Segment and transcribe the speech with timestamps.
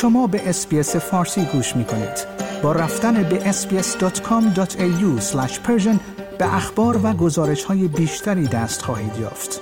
[0.00, 2.26] شما به اسپیس فارسی گوش می کنید.
[2.62, 5.22] با رفتن به sbs.com.au
[6.38, 9.60] به اخبار و گزارش های بیشتری دست خواهید یافت.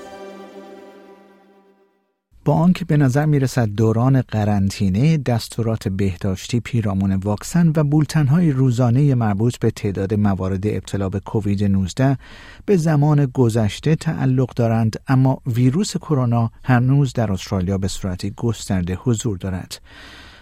[2.44, 9.14] با آنکه به نظر می رسد دوران قرنطینه دستورات بهداشتی پیرامون واکسن و بولتنهای روزانه
[9.14, 12.18] مربوط به تعداد موارد ابتلا به کووید 19
[12.66, 19.36] به زمان گذشته تعلق دارند اما ویروس کرونا هنوز در استرالیا به صورتی گسترده حضور
[19.36, 19.80] دارد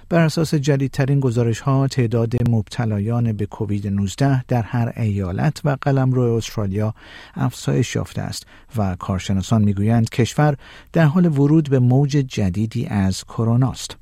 [0.09, 6.23] بر اساس جدیدترین گزارش ها تعداد مبتلایان به کووید 19 در هر ایالت و قلمرو
[6.23, 6.95] استرالیا
[7.34, 10.56] افزایش یافته است و کارشناسان می‌گویند کشور
[10.92, 13.97] در حال ورود به موج جدیدی از کرونا است.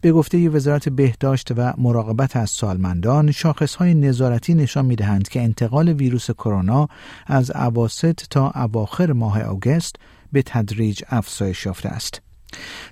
[0.00, 3.32] به گفته وزارت بهداشت و مراقبت از سالمندان
[3.78, 6.88] های نظارتی نشان می‌دهند که انتقال ویروس کرونا
[7.26, 9.96] از اواسط تا اواخر ماه آگوست
[10.32, 12.23] به تدریج افزایش یافته است.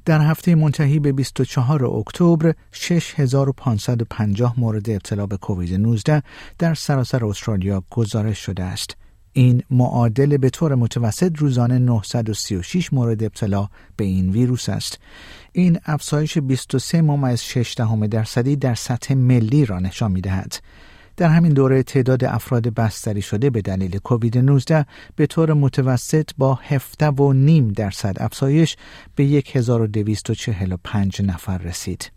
[0.04, 6.22] در هفته منتهی به 24 اکتبر 6550 مورد ابتلا به کووید 19
[6.58, 8.96] در سراسر استرالیا گزارش شده است.
[9.32, 14.98] این معادل به طور متوسط روزانه 936 مورد ابتلا به این ویروس است.
[15.52, 17.74] این افزایش 23 ممیز 6
[18.10, 20.54] درصدی در سطح ملی را نشان می دهد.
[21.16, 26.58] در همین دوره تعداد افراد بستری شده به دلیل کووید 19 به طور متوسط با
[26.62, 28.76] 17 و نیم درصد افزایش
[29.16, 32.10] به 1245 نفر رسید.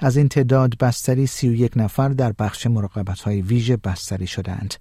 [0.00, 4.74] از این تعداد بستری 31 نفر در بخش مراقبت های ویژه بستری شدند.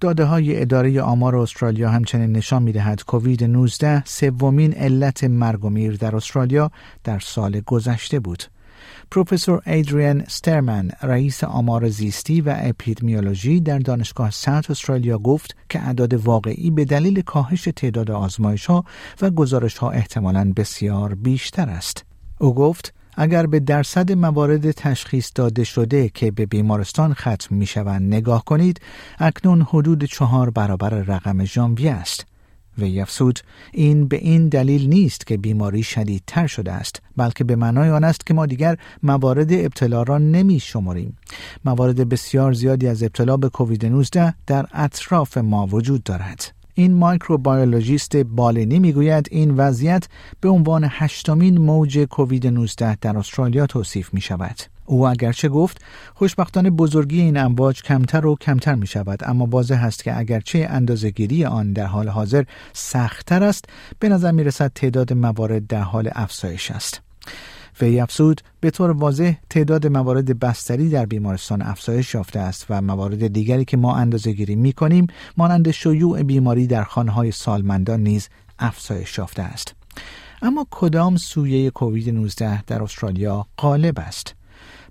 [0.00, 5.70] داده های اداره آمار استرالیا همچنین نشان می دهد کووید 19 سومین علت مرگ و
[5.70, 6.70] میر در استرالیا
[7.04, 8.42] در سال گذشته بود.
[9.10, 16.14] پروفسور ایدریان سترمن رئیس آمار زیستی و اپیدمیولوژی در دانشگاه ساوت استرالیا گفت که اعداد
[16.14, 18.84] واقعی به دلیل کاهش تعداد آزمایش ها
[19.22, 22.04] و گزارش ها احتمالاً بسیار بیشتر است.
[22.38, 28.14] او گفت اگر به درصد موارد تشخیص داده شده که به بیمارستان ختم می شوند
[28.14, 28.80] نگاه کنید
[29.18, 32.26] اکنون حدود چهار برابر رقم ژانویه است.
[32.78, 33.40] وی افسود
[33.72, 38.26] این به این دلیل نیست که بیماری شدیدتر شده است بلکه به معنای آن است
[38.26, 41.16] که ما دیگر موارد ابتلا را نمی شماریم
[41.64, 48.16] موارد بسیار زیادی از ابتلا به کووید 19 در اطراف ما وجود دارد این مایکروبیولوژیست
[48.16, 50.08] بالینی می‌گوید این وضعیت
[50.40, 54.75] به عنوان هشتمین موج کووید 19 در استرالیا توصیف می شود.
[54.86, 55.80] او اگرچه گفت
[56.14, 61.44] خوشبختانه بزرگی این امواج کمتر و کمتر می شود اما واضح است که اگرچه اندازهگیری
[61.44, 63.64] آن در حال حاضر سختتر است
[63.98, 67.00] به نظر می رسد تعداد موارد در حال افزایش است.
[67.80, 73.26] وی افزود به طور واضح تعداد موارد بستری در بیمارستان افزایش یافته است و موارد
[73.26, 78.28] دیگری که ما اندازه گیری می کنیم مانند شیوع بیماری در خانه های سالمندان نیز
[78.58, 79.74] افزایش یافته است.
[80.42, 84.35] اما کدام سویه کووید 19 در استرالیا غالب است؟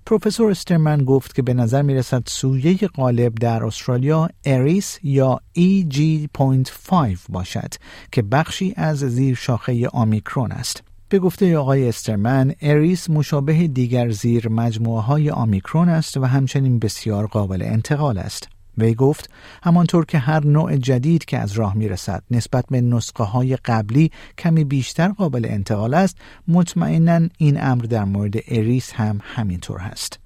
[0.06, 7.18] پروفسور استرمن گفت که به نظر می رسد سویه غالب در استرالیا اریس یا EG.5
[7.28, 7.74] باشد
[8.12, 10.82] که بخشی از زیر شاخه آمیکرون است.
[11.08, 17.26] به گفته آقای استرمن، اریس مشابه دیگر زیر مجموعه های آمیکرون است و همچنین بسیار
[17.26, 18.48] قابل انتقال است.
[18.78, 19.30] وی گفت
[19.62, 24.10] همانطور که هر نوع جدید که از راه می رسد نسبت به نسخه های قبلی
[24.38, 26.16] کمی بیشتر قابل انتقال است
[26.48, 30.18] مطمئنا این امر در مورد اریس هم همینطور هست.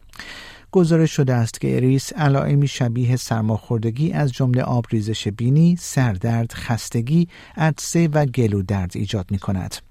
[0.73, 8.09] گزارش شده است که اریس علائمی شبیه سرماخوردگی از جمله آبریزش بینی، سردرد، خستگی، عطسه
[8.09, 9.90] و گلو درد ایجاد می کند.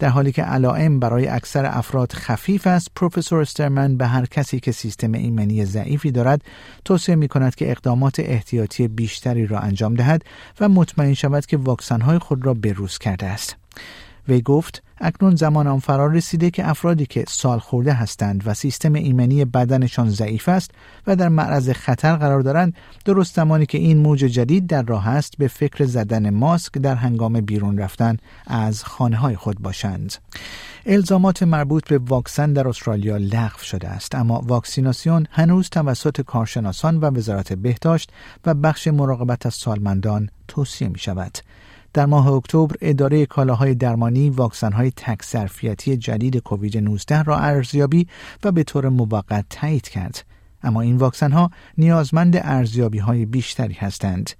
[0.00, 4.72] در حالی که علائم برای اکثر افراد خفیف است پروفسور استرمن به هر کسی که
[4.72, 6.42] سیستم ایمنی ضعیفی دارد
[6.84, 10.22] توصیه می کند که اقدامات احتیاطی بیشتری را انجام دهد
[10.60, 13.56] و مطمئن شود که واکسن خود را بروز کرده است.
[14.30, 18.92] وی گفت اکنون زمان آن فرا رسیده که افرادی که سال خورده هستند و سیستم
[18.92, 20.70] ایمنی بدنشان ضعیف است
[21.06, 22.74] و در معرض خطر قرار دارند
[23.04, 27.40] درست زمانی که این موج جدید در راه است به فکر زدن ماسک در هنگام
[27.40, 28.16] بیرون رفتن
[28.46, 30.14] از خانه های خود باشند.
[30.86, 37.10] الزامات مربوط به واکسن در استرالیا لغو شده است اما واکسیناسیون هنوز توسط کارشناسان و
[37.10, 38.10] وزارت بهداشت
[38.46, 41.38] و بخش مراقبت از سالمندان توصیه می شود
[41.92, 45.22] در ماه اکتبر اداره کالاهای درمانی واکسن‌های تک
[45.98, 48.06] جدید کووید 19 را ارزیابی
[48.44, 50.24] و به طور موقت تایید کرد.
[50.62, 54.30] اما این واکسن ها نیازمند ارزیابی های بیشتری هستند.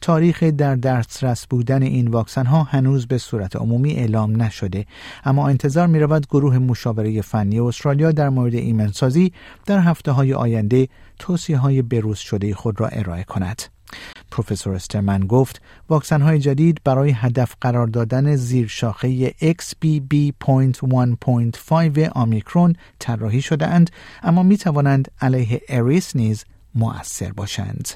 [0.00, 4.86] تاریخ در دسترس بودن این واکسن ها هنوز به صورت عمومی اعلام نشده
[5.24, 9.32] اما انتظار می رود گروه مشاوره فنی استرالیا در مورد ایمنسازی
[9.66, 10.88] در هفته های آینده
[11.18, 13.62] توصیه های بروز شده خود را ارائه کند.
[14.32, 23.42] پروفسور استرمن گفت واکسن های جدید برای هدف قرار دادن زیر شاخه XBB.1.5 آمیکرون طراحی
[23.42, 23.90] شده اند
[24.22, 26.44] اما می توانند علیه اریس نیز
[26.74, 27.88] مؤثر باشند.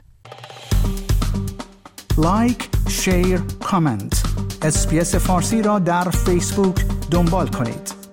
[2.18, 4.22] like، share، comment.
[4.62, 8.05] SBS فارسی را در فیسبوک دنبال کنید.